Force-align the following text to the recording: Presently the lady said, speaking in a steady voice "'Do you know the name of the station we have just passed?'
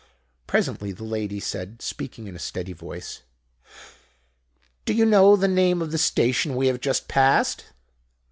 Presently 0.47 0.91
the 0.93 1.03
lady 1.03 1.39
said, 1.39 1.79
speaking 1.79 2.25
in 2.25 2.35
a 2.35 2.39
steady 2.39 2.73
voice 2.73 3.21
"'Do 4.85 4.95
you 4.95 5.05
know 5.05 5.35
the 5.35 5.47
name 5.47 5.79
of 5.79 5.91
the 5.91 5.99
station 5.99 6.55
we 6.55 6.65
have 6.65 6.79
just 6.79 7.07
passed?' 7.07 7.65